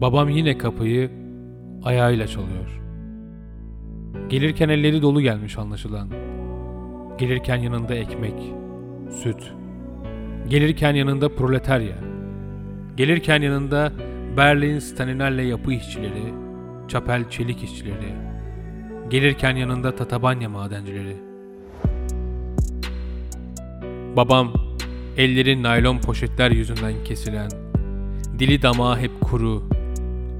[0.00, 1.10] Babam yine kapıyı
[1.84, 2.80] ayağıyla çalıyor.
[4.28, 6.08] Gelirken elleri dolu gelmiş anlaşılan.
[7.18, 8.34] Gelirken yanında ekmek,
[9.10, 9.52] süt.
[10.48, 11.96] Gelirken yanında proletarya.
[12.96, 13.92] Gelirken yanında
[14.36, 16.34] Berlin Staninale yapı işçileri,
[16.88, 18.14] Çapel çelik işçileri.
[19.10, 21.16] Gelirken yanında Tatabanya madencileri.
[24.16, 24.52] Babam
[25.16, 27.50] elleri naylon poşetler yüzünden kesilen,
[28.38, 29.79] dili damağı hep kuru,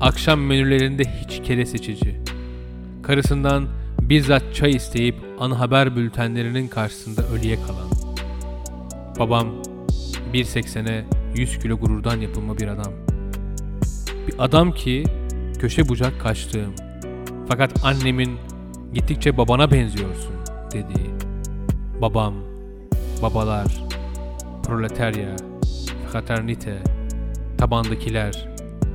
[0.01, 2.21] akşam menülerinde hiç kere seçici.
[3.03, 3.69] Karısından
[4.01, 7.91] bizzat çay isteyip ana haber bültenlerinin karşısında ölüye kalan.
[9.19, 9.49] Babam
[10.35, 12.93] 1.80'e 100 kilo gururdan yapılma bir adam.
[14.29, 15.05] Bir adam ki
[15.59, 16.75] köşe bucak kaçtığım.
[17.49, 18.39] Fakat annemin
[18.95, 20.35] gittikçe babana benziyorsun
[20.73, 21.11] dediği.
[22.01, 22.35] Babam,
[23.23, 23.85] babalar,
[24.67, 25.37] proletarya,
[26.13, 26.79] fraternite,
[27.59, 28.49] tabandakiler,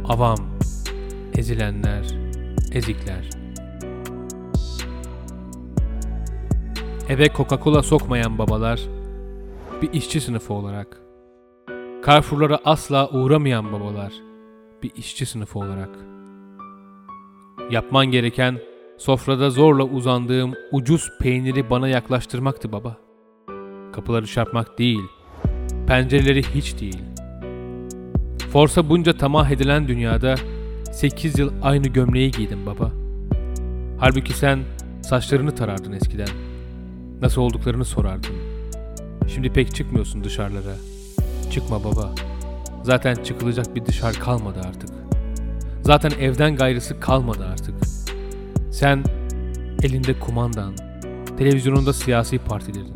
[0.08, 0.55] avam,
[1.38, 2.06] ezilenler,
[2.72, 3.30] ezikler.
[7.10, 8.82] Eve Coca-Cola sokmayan babalar
[9.82, 11.02] bir işçi sınıfı olarak.
[12.08, 14.14] Carrefour'lara asla uğramayan babalar
[14.84, 15.90] bir işçi sınıfı olarak.
[17.72, 18.60] Yapman gereken
[18.98, 22.98] sofrada zorla uzandığım ucuz peyniri bana yaklaştırmaktı baba.
[23.94, 25.04] Kapıları çarpmak değil,
[25.88, 27.04] pencereleri hiç değil.
[28.52, 30.36] Forsa bunca tamah edilen dünyada
[30.96, 32.92] 8 yıl aynı gömleği giydim baba.
[33.98, 34.60] Halbuki sen
[35.02, 36.28] saçlarını tarardın eskiden.
[37.22, 38.36] Nasıl olduklarını sorardın.
[39.28, 40.76] Şimdi pek çıkmıyorsun dışarılara.
[41.52, 42.16] Çıkma baba.
[42.84, 44.90] Zaten çıkılacak bir dışarı kalmadı artık.
[45.82, 47.76] Zaten evden gayrısı kalmadı artık.
[48.72, 49.04] Sen
[49.84, 50.74] elinde kumandan,
[51.38, 52.94] televizyonunda siyasi partilerin.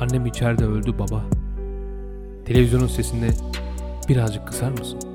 [0.00, 1.24] Annem içeride öldü baba.
[2.44, 3.30] Televizyonun sesini
[4.08, 5.07] birazcık kısar mısın?